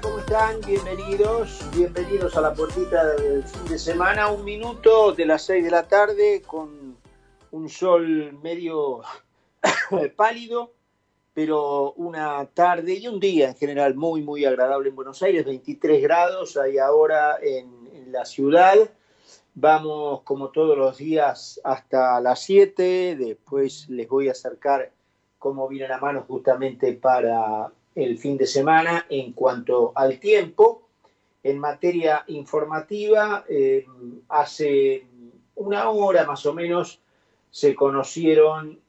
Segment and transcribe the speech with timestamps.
[0.00, 0.60] ¿cómo están?
[0.66, 4.28] Bienvenidos, bienvenidos a la puertita del fin de semana.
[4.28, 6.96] Un minuto de las seis de la tarde con
[7.52, 9.02] un sol medio
[10.16, 10.72] pálido,
[11.32, 15.44] pero una tarde y un día en general muy, muy agradable en Buenos Aires.
[15.44, 18.76] 23 grados hay ahora en, en la ciudad.
[19.54, 23.14] Vamos como todos los días hasta las 7.
[23.16, 24.90] Después les voy a acercar
[25.38, 30.88] cómo viene la mano justamente para el fin de semana en cuanto al tiempo.
[31.42, 33.86] En materia informativa, eh,
[34.28, 35.06] hace
[35.56, 37.00] una hora más o menos
[37.50, 38.80] se conocieron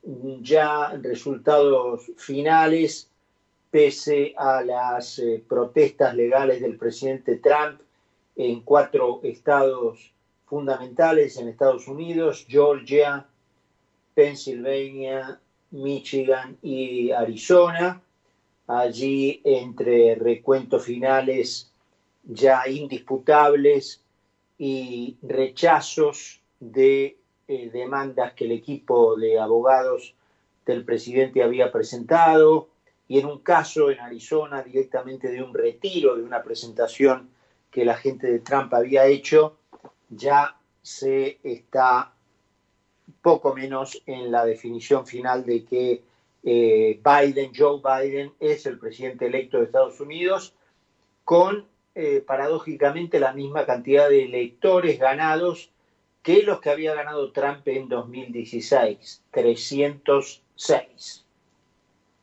[0.41, 3.09] ya resultados finales
[3.69, 7.81] pese a las eh, protestas legales del presidente Trump
[8.35, 10.13] en cuatro estados
[10.45, 13.25] fundamentales en Estados Unidos, Georgia,
[14.13, 15.39] Pennsylvania,
[15.71, 18.01] Michigan y Arizona
[18.67, 21.71] allí entre recuentos finales
[22.23, 24.01] ya indisputables
[24.57, 30.15] y rechazos de eh, demandas que el equipo de abogados
[30.65, 32.69] del presidente había presentado
[33.07, 37.29] y en un caso en Arizona directamente de un retiro de una presentación
[37.69, 39.57] que la gente de Trump había hecho,
[40.09, 42.13] ya se está
[43.21, 46.03] poco menos en la definición final de que
[46.45, 50.53] eh, Biden, Joe Biden, es el presidente electo de Estados Unidos,
[51.23, 51.65] con
[51.95, 55.71] eh, paradójicamente la misma cantidad de electores ganados
[56.21, 61.25] que los que había ganado Trump en 2016, 306.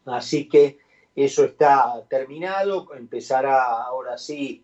[0.06, 0.78] Así que
[1.16, 4.62] eso está terminado, empezará ahora sí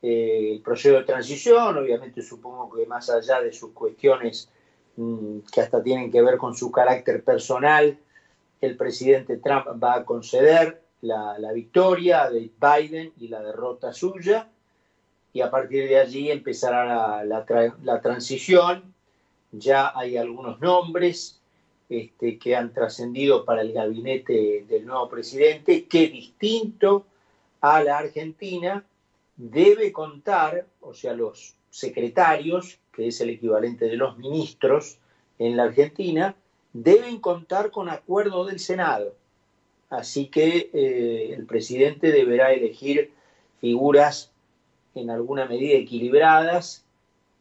[0.00, 4.48] eh, el proceso de transición, obviamente supongo que más allá de sus cuestiones
[4.96, 7.98] mmm, que hasta tienen que ver con su carácter personal,
[8.62, 14.48] el presidente Trump va a conceder la, victoria de Biden y la derrota suya,
[15.34, 18.94] y a partir de allí empezará la transición.
[19.50, 21.42] Ya hay algunos nombres
[21.92, 27.04] este, que han trascendido para el gabinete del nuevo presidente, que distinto
[27.60, 28.82] a la Argentina,
[29.36, 34.96] debe contar, o sea, los secretarios, que es el equivalente de los ministros
[35.38, 36.34] en la Argentina,
[36.72, 39.14] deben contar con acuerdo del Senado.
[39.90, 43.12] Así que eh, el presidente deberá elegir
[43.60, 44.30] figuras
[44.94, 46.84] en alguna medida equilibradas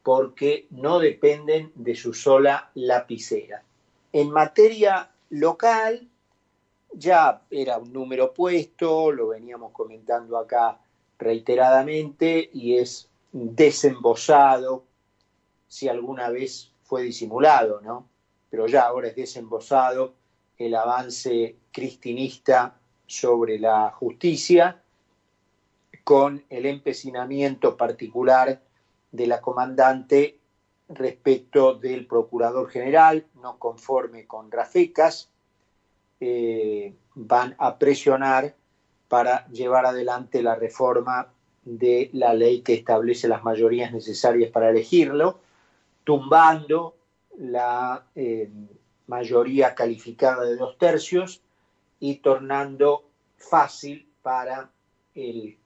[0.04, 3.64] porque no dependen de su sola lapicera.
[4.14, 6.08] En materia local,
[6.94, 10.80] ya era un número puesto, lo veníamos comentando acá
[11.18, 14.84] reiteradamente y es desembosado
[15.68, 18.11] si alguna vez fue disimulado, ¿no?
[18.52, 20.14] Pero ya ahora es desembosado
[20.58, 22.76] el avance cristinista
[23.08, 24.84] sobre la justicia,
[26.04, 28.62] con el empecinamiento particular
[29.12, 30.38] de la comandante
[30.90, 35.30] respecto del procurador general, no conforme con Rafecas,
[36.20, 38.56] eh, van a presionar
[39.08, 41.32] para llevar adelante la reforma
[41.64, 45.40] de la ley que establece las mayorías necesarias para elegirlo,
[46.04, 46.96] tumbando
[47.42, 48.50] la eh,
[49.08, 51.42] mayoría calificada de dos tercios
[52.00, 53.06] y tornando
[53.38, 54.70] fácil para
[55.16, 55.58] el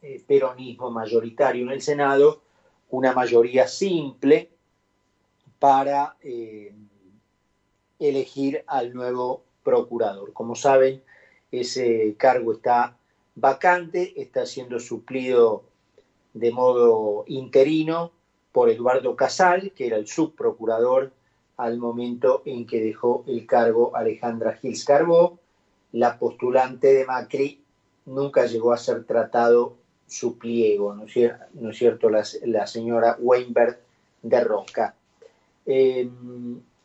[0.00, 2.40] eh, peronismo mayoritario en el Senado
[2.88, 4.50] una mayoría simple
[5.58, 6.74] para eh,
[7.98, 10.32] elegir al nuevo procurador.
[10.32, 11.02] Como saben,
[11.52, 12.96] ese cargo está
[13.34, 15.64] vacante, está siendo suplido
[16.32, 18.12] de modo interino
[18.52, 21.12] por Eduardo Casal, que era el subprocurador
[21.56, 25.38] al momento en que dejó el cargo Alejandra Gils Carbó.
[25.92, 27.62] La postulante de Macri
[28.06, 32.10] nunca llegó a ser tratado su pliego, ¿no es cierto?
[32.10, 33.78] La, señora Weinberg
[34.22, 34.94] de Roca.
[35.66, 36.08] Eh,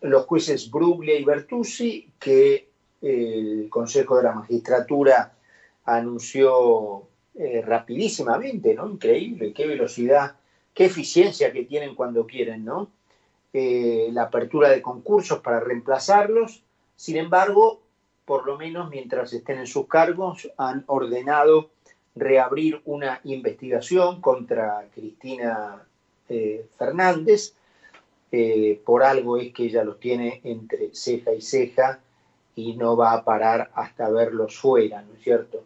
[0.01, 2.69] los jueces Bruglia y Bertuzzi, que
[3.01, 5.33] el Consejo de la Magistratura
[5.85, 8.89] anunció eh, rapidísimamente, ¿no?
[8.89, 10.35] Increíble, qué velocidad
[10.75, 12.91] qué eficiencia que tienen cuando quieren, ¿no?
[13.53, 16.61] Eh, la apertura de concursos para reemplazarlos.
[16.97, 17.81] Sin embargo,
[18.25, 21.69] por lo menos mientras estén en sus cargos, han ordenado
[22.15, 25.81] reabrir una investigación contra Cristina
[26.27, 27.55] eh, Fernández.
[28.31, 32.01] Eh, por algo es que ella los tiene entre ceja y ceja
[32.53, 35.63] y no va a parar hasta verlos fuera, ¿no es cierto?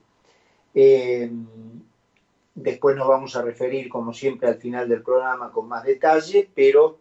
[2.61, 6.99] Después nos vamos a referir, como siempre, al final del programa con más detalle, pero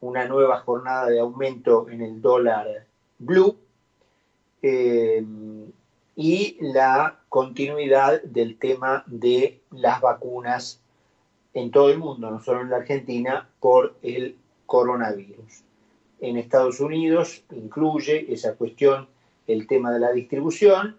[0.00, 2.86] una nueva jornada de aumento en el dólar
[3.18, 3.56] blue
[4.62, 5.24] eh,
[6.14, 10.80] y la continuidad del tema de las vacunas
[11.52, 15.64] en todo el mundo, no solo en la Argentina, por el coronavirus.
[16.20, 19.08] En Estados Unidos incluye esa cuestión
[19.48, 20.96] el tema de la distribución.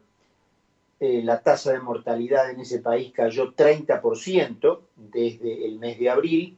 [1.06, 6.58] Eh, la tasa de mortalidad en ese país cayó 30% desde el mes de abril,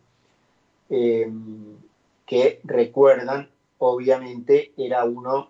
[0.87, 1.27] eh,
[2.27, 3.49] que recuerdan,
[3.79, 5.49] obviamente, era uno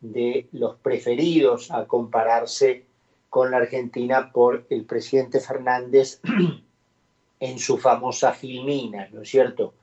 [0.00, 2.86] de los preferidos a compararse
[3.28, 6.22] con la Argentina por el presidente Fernández
[7.40, 9.74] en su famosa filmina, ¿no es cierto?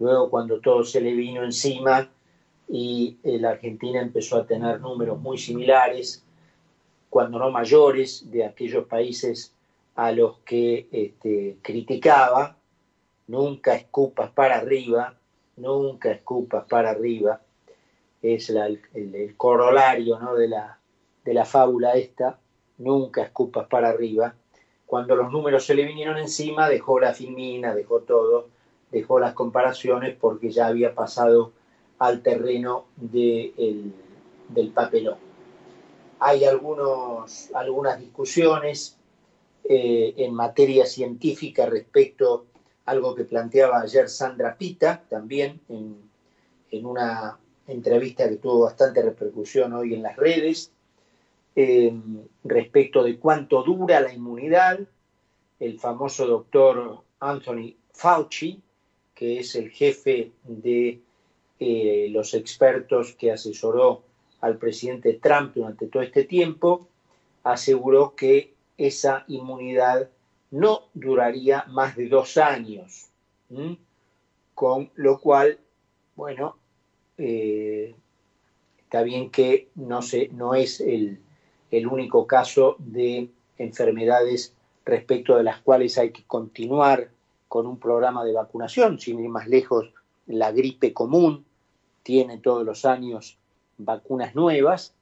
[0.00, 2.10] Luego cuando todo se le vino encima
[2.68, 6.23] y eh, la Argentina empezó a tener números muy similares,
[7.14, 9.54] cuando no mayores, de aquellos países
[9.94, 12.56] a los que este, criticaba,
[13.28, 15.14] nunca escupas para arriba,
[15.56, 17.40] nunca escupas para arriba,
[18.20, 18.80] es el,
[19.36, 20.34] corolario ¿no?
[20.34, 20.80] de, la,
[21.24, 22.40] de la fábula esta,
[22.78, 24.34] nunca escupas para arriba,
[24.84, 28.48] cuando los números se le vinieron encima, dejó la filmina, dejó todo,
[28.90, 31.52] dejó las comparaciones porque ya había pasado
[32.00, 33.92] al terreno del
[34.74, 35.33] papelón.
[36.26, 38.96] Hay algunos, algunas discusiones
[39.62, 42.46] eh, en materia científica respecto
[42.86, 46.00] a algo que planteaba ayer Sandra Pita, también en,
[46.70, 50.72] en una entrevista que tuvo bastante repercusión hoy en las redes,
[51.56, 51.94] eh,
[52.42, 54.80] respecto de cuánto dura la inmunidad.
[55.60, 58.62] El famoso doctor Anthony Fauci,
[59.14, 61.02] que es el jefe de
[61.60, 64.04] eh, los expertos que asesoró
[64.44, 66.86] al presidente Trump durante todo este tiempo,
[67.44, 70.10] aseguró que esa inmunidad
[70.50, 73.08] no duraría más de dos años,
[74.54, 75.58] con lo cual,
[76.14, 76.58] bueno,
[77.16, 77.94] eh,
[78.82, 81.20] está bien que no, se, no es el,
[81.70, 84.52] el único caso de enfermedades
[84.84, 87.08] respecto de las cuales hay que continuar
[87.48, 89.90] con un programa de vacunación, sin ir más lejos,
[90.26, 91.46] la gripe común
[92.02, 93.38] tiene todos los años
[93.78, 94.94] vacunas nuevas.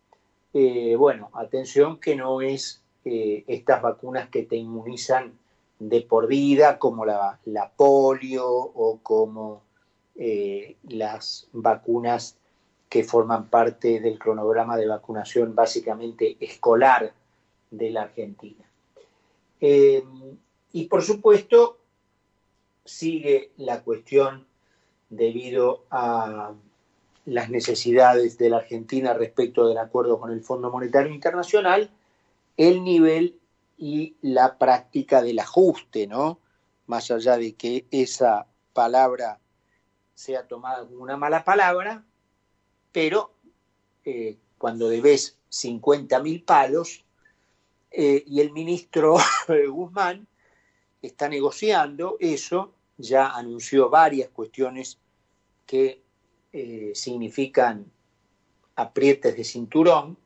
[0.55, 5.39] Eh, bueno, atención que no es eh, estas vacunas que te inmunizan
[5.79, 7.39] de por vida, como la,
[7.77, 9.63] polio o como
[10.17, 12.37] eh, las vacunas
[12.89, 17.13] que forman parte del cronograma de vacunación básicamente escolar
[17.71, 18.65] de la Argentina.
[20.73, 21.79] Y por supuesto,
[22.85, 24.47] sigue la cuestión
[25.09, 26.53] debido a
[27.25, 31.91] las necesidades de la Argentina respecto del acuerdo con el Fondo Monetario Internacional,
[32.57, 33.39] el nivel
[33.79, 36.39] y la práctica del ajuste, ¿no?
[36.87, 39.39] Más allá de que esa palabra
[40.15, 42.05] sea tomada como una mala palabra,
[42.91, 43.33] pero
[44.05, 47.05] eh, cuando debes 50 mil palos
[47.91, 49.17] eh, y el ministro
[49.71, 50.27] Guzmán
[51.01, 54.99] está negociando eso, ya anunció varias cuestiones
[55.67, 56.02] que
[56.53, 57.91] eh, significan
[58.77, 60.17] aprietes de cinturón,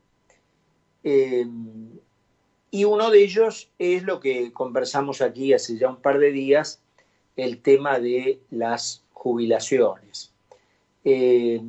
[1.03, 6.81] y uno de ellos es lo que conversamos aquí hace ya un par de días,
[7.37, 10.33] el tema de las jubilaciones.
[11.03, 11.61] Es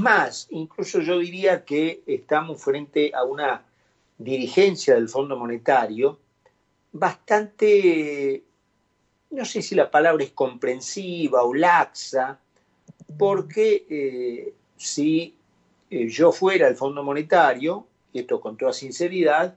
[0.00, 3.64] más, incluso yo diría que estamos frente a una
[4.16, 6.20] dirigencia del Fondo Monetario
[6.92, 8.44] bastante,
[9.30, 12.38] no sé si la palabra es comprensiva o laxa,
[13.18, 15.36] porque eh, si
[15.90, 19.56] eh, yo fuera el Fondo Monetario, y esto con toda sinceridad,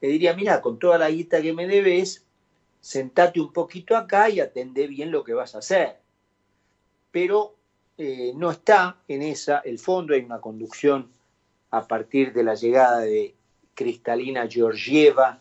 [0.00, 2.24] le diría, mira, con toda la guita que me debes,
[2.80, 5.98] sentate un poquito acá y atendé bien lo que vas a hacer.
[7.10, 7.54] Pero
[7.96, 11.10] eh, no está en esa, el fondo hay una conducción
[11.70, 13.34] a partir de la llegada de
[13.74, 15.40] Cristalina Georgieva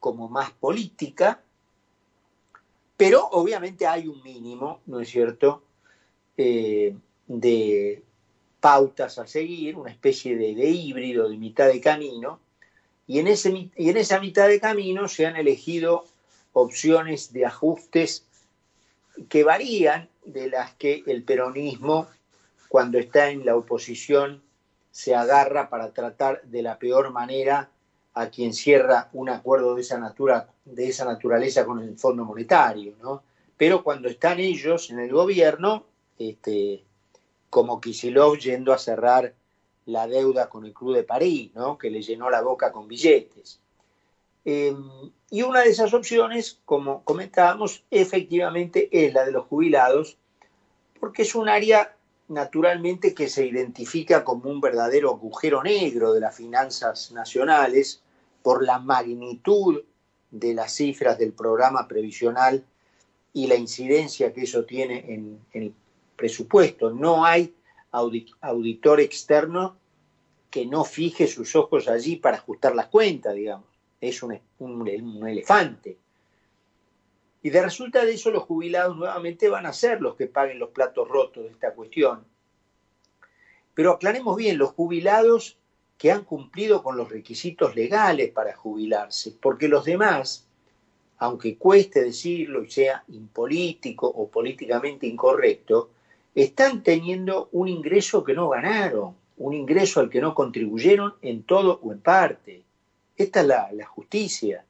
[0.00, 1.42] como más política,
[2.96, 5.62] pero obviamente hay un mínimo, ¿no es cierto?,
[6.36, 6.94] eh,
[7.26, 8.02] de
[8.60, 12.40] pautas a seguir, una especie de, de, híbrido de mitad de camino,
[13.06, 16.04] y en, ese, y en esa mitad de camino se han elegido
[16.52, 18.24] opciones de ajustes
[19.28, 22.06] que varían de las que el peronismo,
[22.68, 24.42] cuando está en la oposición,
[24.90, 27.70] se agarra para tratar de la peor manera
[28.14, 32.94] a quien cierra un acuerdo de esa, natura, de esa naturaleza con el Fondo Monetario,
[33.02, 33.22] ¿no?
[33.56, 35.86] Pero cuando están ellos en el gobierno,
[36.30, 36.84] este,
[37.50, 39.34] como Kisilov yendo a cerrar
[39.86, 41.76] la deuda con el Club de París, ¿no?
[41.76, 43.60] que le llenó la boca con billetes.
[44.44, 50.18] Em, y una de esas opciones, como comentábamos, efectivamente es la de los jubilados,
[51.00, 51.96] porque es un área
[52.28, 58.02] naturalmente que se identifica como un verdadero agujero negro de las finanzas nacionales,
[58.42, 59.82] por la magnitud
[60.30, 62.64] de las cifras del programa previsional
[63.32, 65.72] y la incidencia que eso tiene en, el
[66.16, 66.90] presupuesto.
[66.90, 67.54] No hay
[68.40, 69.76] auditor externo
[70.50, 73.66] que no fije sus ojos allí para ajustar las cuentas, digamos.
[74.00, 75.96] Es un, un, elefante.
[77.42, 80.70] Y de resulta de eso los jubilados nuevamente van a ser los que paguen los
[80.70, 82.24] platos rotos de esta cuestión.
[83.74, 85.56] Pero aclaremos bien, los jubilados
[85.96, 90.46] que han cumplido con los requisitos legales para jubilarse, porque los demás,
[91.18, 95.90] aunque cueste decirlo y sea impolítico o políticamente incorrecto,
[96.34, 101.80] están teniendo un ingreso que no ganaron, un ingreso al que no contribuyeron en todo
[101.82, 102.62] o en parte.
[103.16, 104.64] Esta es la, la justicia,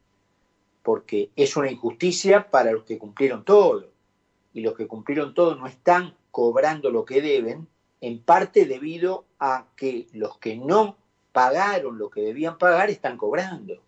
[0.83, 3.89] porque es una injusticia para los que cumplieron todo,
[4.55, 7.69] y los que cumplieron todo no están cobrando lo que deben,
[8.01, 10.97] en parte debido a que los que no
[11.33, 13.81] pagaron lo que debían pagar están cobrando.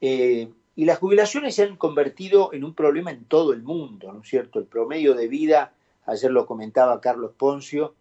[0.00, 4.20] Eh, y las jubilaciones se han convertido en un problema en todo el mundo, ¿no
[4.22, 4.58] es cierto?
[4.58, 5.72] El promedio de vida,
[6.06, 7.94] ayer lo comentaba Carlos Poncio,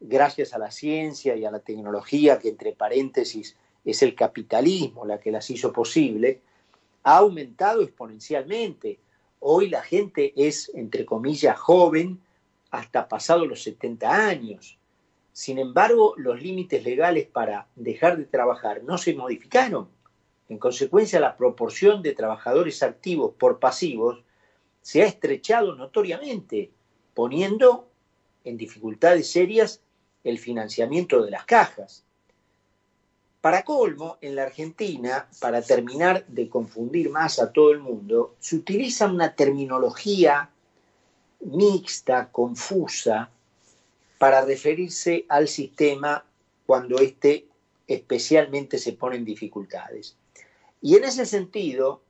[0.00, 5.20] gracias a la ciencia y a la tecnología, que entre paréntesis es el capitalismo la
[5.20, 6.40] que las hizo posible,
[7.04, 8.98] ha aumentado exponencialmente.
[9.38, 12.20] Hoy la gente es, entre comillas, joven
[12.70, 14.78] hasta pasado los 70 años.
[15.32, 19.88] Sin embargo, los límites legales para dejar de trabajar no se modificaron.
[20.48, 24.24] En consecuencia, la proporción de trabajadores activos por pasivos
[24.80, 26.70] se ha estrechado notoriamente,
[27.16, 27.88] poniendo
[28.44, 29.80] en dificultades serias
[30.22, 32.04] el financiamiento de las cajas.
[33.40, 38.56] Para colmo, en la Argentina, para terminar de confundir más a todo el mundo, se
[38.56, 40.50] utiliza una terminología
[41.40, 43.30] mixta, confusa,
[44.18, 46.22] para referirse al sistema
[46.66, 47.46] cuando éste
[47.86, 50.16] especialmente se pone en dificultades.
[50.82, 52.02] Y en ese sentido,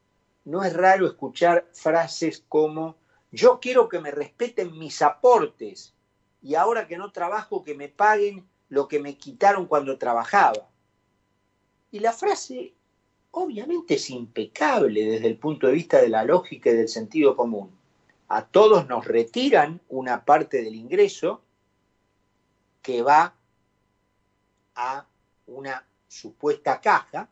[0.44, 2.96] no es raro escuchar frases como,
[3.32, 5.94] yo quiero que me respeten mis aportes
[6.42, 10.68] y ahora que no trabajo que me paguen lo que me quitaron cuando trabajaba.
[11.90, 12.74] Y la frase
[13.30, 17.76] obviamente es impecable desde el punto de vista de la lógica y del sentido común
[18.28, 21.42] a todos nos retiran una parte del ingreso
[22.82, 23.34] que va
[24.74, 25.06] a
[25.46, 27.28] una supuesta caja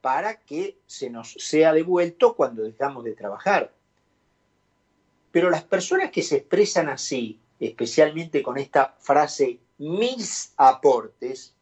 [0.00, 3.72] para que se nos sea devuelto cuando dejamos de trabajar.
[5.34, 11.56] Pero las personas que se expresan así, especialmente con esta frase mis aportes,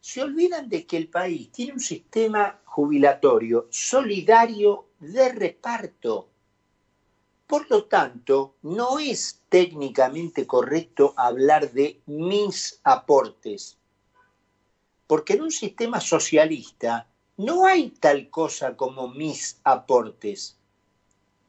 [0.00, 6.28] se olvidan de que el país tiene un sistema jubilatorio solidario de reparto
[7.46, 13.78] por lo tanto, no es técnicamente correcto hablar de mis aportes,
[15.06, 17.06] porque en un sistema socialista
[17.36, 20.58] no hay tal cosa como mis aportes.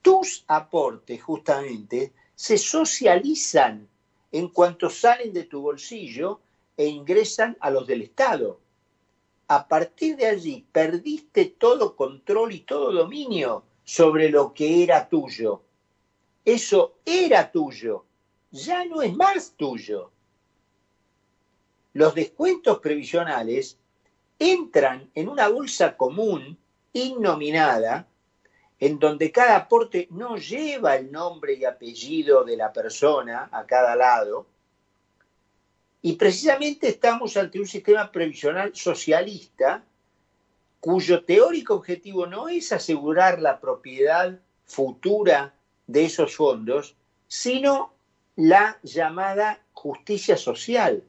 [0.06, 3.90] Tus aportes, justamente, se socializan
[4.32, 6.42] en cuanto salen de tu bolsillo
[6.78, 8.60] e ingresan a los del Estado.
[9.48, 15.66] A partir de allí perdiste todo control y todo dominio sobre lo que era tuyo
[16.46, 18.06] eso era tuyo,
[18.52, 20.12] ya no es más tuyo.
[21.94, 23.80] Los descuentos previsionales
[24.38, 26.56] entran en una bolsa común
[26.94, 28.08] innominada,
[28.86, 33.96] en donde cada aporte no lleva el nombre y apellido de la persona a cada
[33.96, 34.46] lado,
[36.04, 39.84] y precisamente estamos ante un sistema previsional socialista
[40.80, 45.56] cuyo teórico objetivo no es asegurar la propiedad futura
[45.88, 46.96] de esos fondos,
[47.28, 47.92] sino
[48.36, 51.04] la llamada justicia social.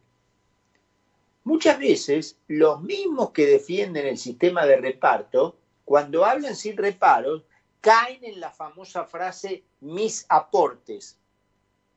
[1.45, 7.43] Muchas veces los mismos que defienden el sistema de reparto, cuando hablan sin reparos,
[7.87, 11.21] caen en la famosa frase mis aportes,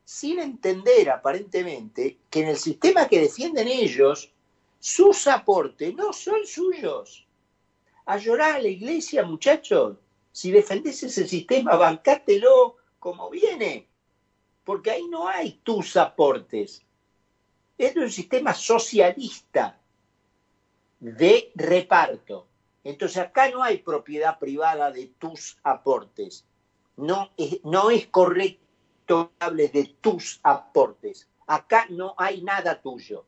[0.05, 4.31] sin entender aparentemente que en el sistema que defienden ellos,
[4.79, 7.25] sus aportes no son suyos.
[8.05, 9.98] A llorar a la iglesia, muchachos,
[10.31, 13.88] si defendés ese sistema, bancátelo como viene,
[14.63, 16.86] porque ahí no hay tus aportes.
[17.79, 19.79] Es un sistema socialista
[21.00, 22.49] de reparto.
[22.83, 26.45] Entonces acá no hay propiedad privada de tus aportes.
[26.95, 31.29] No es, no es correcto hablar de tus aportes.
[31.48, 33.25] Acá no hay nada tuyo.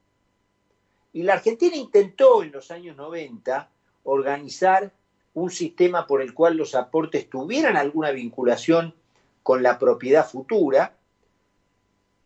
[1.14, 3.70] Y la Argentina intentó en los años 90
[4.04, 4.94] organizar
[5.34, 8.96] un sistema por el cual los aportes tuvieran alguna vinculación
[9.44, 10.96] con la propiedad futura.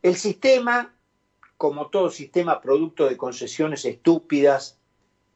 [0.02, 0.94] El sistema,
[1.56, 4.78] como todo sistema producto de concesiones estúpidas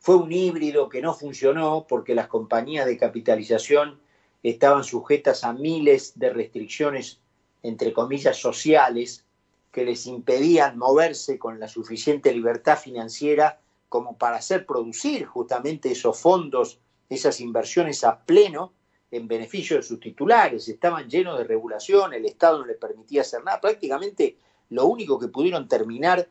[0.00, 4.00] fue un híbrido que no funcionó porque las compañías de capitalización
[4.42, 7.21] estaban sujetas a miles de restricciones,
[7.62, 9.26] entre comillas, sociales,
[9.71, 16.19] que les impedían moverse con la suficiente libertad financiera como para hacer producir justamente esos
[16.19, 16.80] fondos,
[17.11, 18.73] esas inversiones a pleno
[19.11, 20.66] en beneficio de sus titulares.
[20.69, 23.61] Estaban llenos de regulación, el Estado no les permitía hacer nada.
[23.61, 24.38] Prácticamente
[24.71, 26.26] lo único que pudieron terminar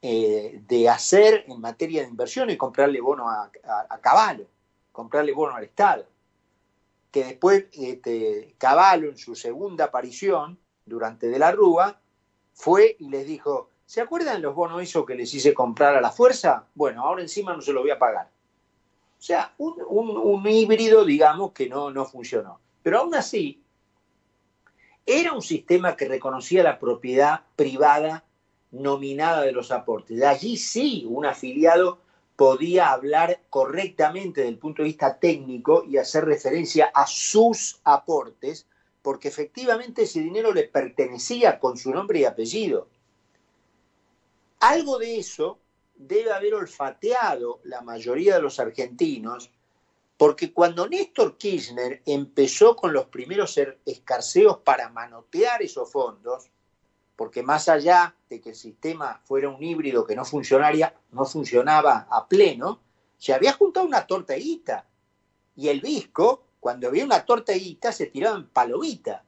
[0.00, 3.50] eh, de hacer en materia de inversión es comprarle bono a,
[3.88, 4.46] a, Caballo,
[4.92, 6.06] comprarle bono al Estado.
[7.10, 12.00] Que después este, Caballo, en su segunda aparición durante De la Rúa,
[12.52, 16.10] fue y les dijo, ¿se acuerdan los bonos esos que les hice comprar a la
[16.10, 16.66] fuerza?
[16.74, 18.30] Bueno, ahora encima no se los voy a pagar.
[19.18, 22.60] O sea, un, híbrido, digamos, que no, no funcionó.
[22.82, 23.62] Pero aún así,
[25.04, 28.24] era un sistema que reconocía la propiedad privada
[28.70, 30.22] nominada de los aportes.
[30.22, 31.98] Allí sí, un afiliado
[32.36, 38.66] podía hablar correctamente desde el punto de vista técnico y hacer referencia a sus aportes
[39.02, 42.88] porque efectivamente ese dinero le pertenecía con su nombre y apellido.
[44.60, 45.58] Algo de eso
[45.96, 49.50] debe haber olfateado la mayoría de los argentinos,
[50.16, 56.50] porque cuando Néstor Kirchner empezó con los primeros er-, escarceos para manotear esos fondos,
[57.18, 62.06] porque más allá de que el sistema fuera un híbrido que no funcionaría, no funcionaba
[62.08, 62.80] a pleno,
[63.16, 64.86] se había juntado una torteguita.
[65.56, 69.24] Y el Visco cuando había una torteguita se tiraban palomita.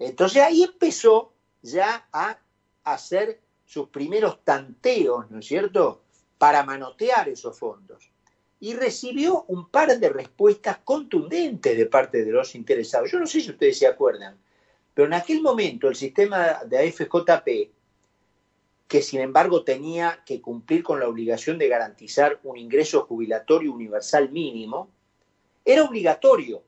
[0.00, 1.32] Entonces ahí empezó
[1.62, 2.36] ya a
[2.82, 6.02] hacer sus primeros tanteos, ¿no es cierto?,
[6.36, 8.10] para manotear esos fondos.
[8.58, 13.12] Y recibió un par de respuestas contundentes de parte de los interesados.
[13.12, 14.36] Yo no sé si ustedes se acuerdan,
[14.94, 17.70] pero en aquel momento el sistema de AFJP,
[18.88, 24.30] que sin embargo tenía que cumplir con la obligación de garantizar un ingreso jubilatorio universal
[24.30, 24.90] mínimo,
[25.64, 26.62] era obligatorio.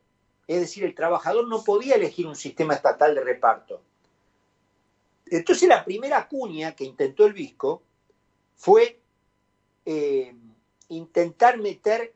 [0.47, 3.81] Es decir, el trabajador no podía elegir un sistema estatal de reparto.
[5.25, 7.83] Entonces la primera cuña que intentó el Visco
[8.55, 9.01] fue
[9.85, 10.33] eh,
[10.89, 12.13] intentar meter,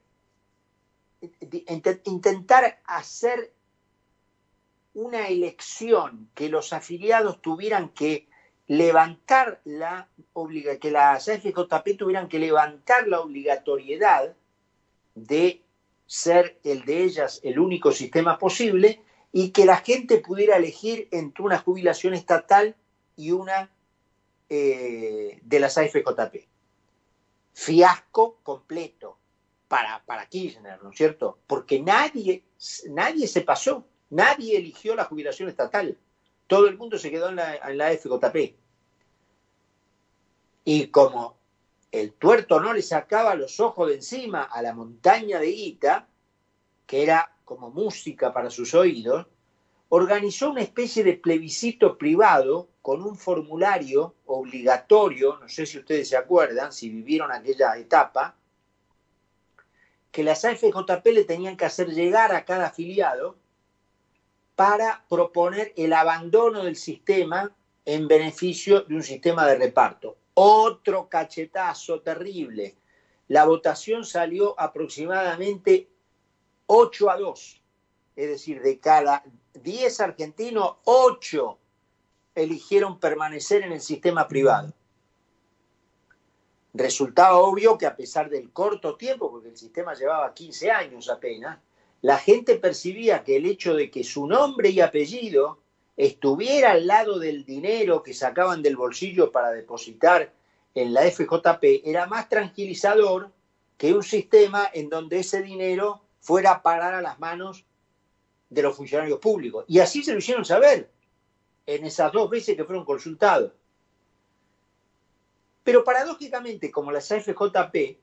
[2.05, 3.51] intentar hacer
[4.97, 8.27] una elección que los afiliados tuvieran que
[8.65, 10.09] levantar la
[10.79, 14.35] que tuvieran que levantar la obligatoriedad
[15.13, 15.61] de
[16.07, 21.43] ser el de ellas el único sistema posible y que la gente pudiera elegir entre
[21.43, 22.75] una jubilación estatal
[23.15, 23.69] y una
[24.49, 26.47] eh, de las AFJP.
[27.53, 29.19] Fiasco completo
[29.67, 31.37] para, para Kirchner, ¿no es cierto?
[31.45, 32.45] Porque nadie,
[32.89, 35.97] nadie se pasó, nadie eligió la jubilación estatal.
[36.47, 38.55] Todo el mundo se quedó en la, en la AFJP.
[40.65, 41.37] Y como
[41.91, 46.07] el tuerto no le sacaba los ojos de encima a la montaña de guita,
[46.85, 49.27] que era como música para sus oídos,
[49.89, 56.17] organizó una especie de plebiscito privado con un formulario obligatorio, no sé si ustedes se
[56.17, 58.35] acuerdan, si vivieron aquella etapa,
[60.11, 63.37] que las AFJP le tenían que hacer llegar a cada afiliado
[64.57, 70.17] para proponer el abandono del sistema en beneficio de un sistema de reparto.
[70.33, 72.75] Otro cachetazo terrible.
[73.27, 75.91] La votación salió aproximadamente
[76.65, 77.61] 8 a 2.
[78.15, 81.59] Es decir, de cada 10 argentinos, 8
[82.33, 84.73] eligieron permanecer en el sistema privado.
[86.73, 91.59] Resultaba obvio que a pesar del corto tiempo, porque el sistema llevaba 15 años apenas,
[92.07, 95.59] la gente percibía que el hecho de que su nombre y apellido
[95.97, 100.31] estuviera al lado del dinero que sacaban del bolsillo para depositar
[100.73, 103.29] en la FJP era más tranquilizador
[103.77, 107.65] que un sistema en donde ese dinero fuera a parar a las manos
[108.49, 109.65] de los funcionarios públicos.
[109.67, 110.89] Y así se lo hicieron saber
[111.65, 113.51] en esas dos veces que fueron consultados.
[115.61, 117.99] Pero paradójicamente, como las AFJP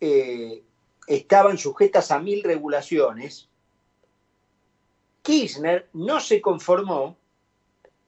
[0.00, 0.64] eh,
[1.06, 3.48] estaban sujetas a mil regulaciones,
[5.22, 7.16] Kirchner no se conformó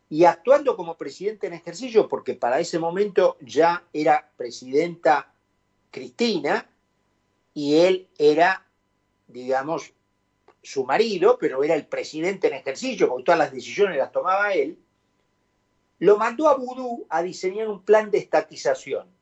[0.08, 5.32] y actuando como presidente en ejercicio, porque para ese momento ya era presidenta
[5.90, 6.68] Cristina
[7.52, 8.66] y él era,
[9.28, 9.92] digamos,
[10.62, 14.78] su marido, pero era el presidente en ejercicio, porque todas las decisiones las tomaba él,
[15.98, 19.13] lo mandó a Vudú a diseñar un plan de estatización.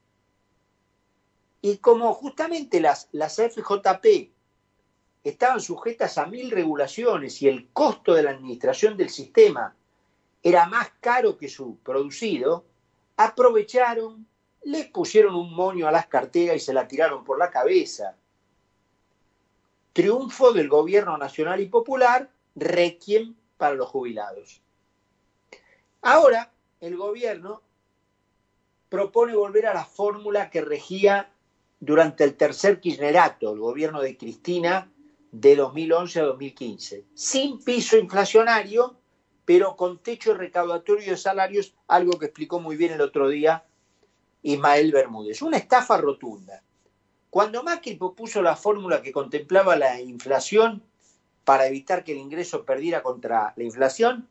[1.62, 4.30] Y como justamente las, las FJP
[5.24, 9.74] estaban sujetas a mil regulaciones y el costo de la administración del sistema
[10.42, 12.66] era más caro que su producido,
[13.16, 14.26] aprovecharon
[14.64, 18.16] les pusieron un moño a las carteras y se la tiraron por la cabeza.
[19.92, 24.62] Triunfo del gobierno nacional y popular, requiem para los jubilados.
[26.00, 27.62] Ahora, el gobierno
[28.88, 31.31] propone volver a la fórmula que regía
[31.82, 34.88] durante el tercer kirchnerato, el gobierno de Cristina,
[35.32, 38.94] de 2011 a 2015, sin piso inflacionario,
[39.44, 43.64] pero con techo recaudatorio de salarios, algo que explicó muy bien el otro día
[44.42, 45.42] Ismael Bermúdez.
[45.42, 46.62] Una estafa rotunda.
[47.30, 50.84] Cuando Macri propuso la fórmula que contemplaba la inflación
[51.44, 54.28] para evitar que el ingreso perdiera contra la inflación,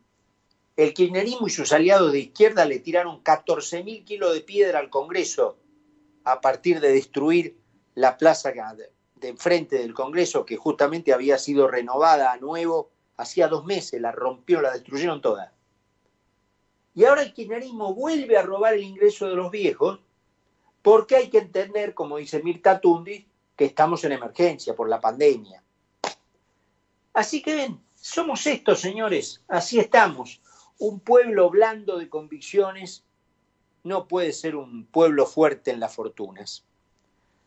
[0.78, 5.58] el kirchnerismo y sus aliados de izquierda le tiraron 14.000 kilos de piedra al Congreso
[6.24, 7.58] a partir de destruir
[7.96, 8.52] la plaza
[9.16, 14.12] de enfrente del Congreso, que justamente había sido renovada a nuevo hacía dos meses, la
[14.12, 15.54] rompieron, la destruyeron toda.
[16.94, 20.00] Y ahora el kirchnerismo vuelve a robar el ingreso de los viejos,
[20.82, 25.64] porque hay que entender, como dice Mirta Tundi, que estamos en emergencia por la pandemia.
[27.14, 30.42] Así que ven, somos estos, señores, así estamos.
[30.80, 33.06] Un pueblo blando de convicciones
[33.84, 36.66] no puede ser un pueblo fuerte en las fortunas.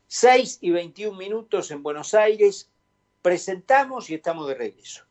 [0.08, 2.70] 6 y 21 minutos en Buenos Aires,
[3.22, 5.04] presentamos y estamos de regreso.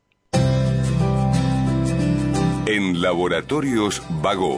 [2.66, 4.52] En Laboratorios Vago.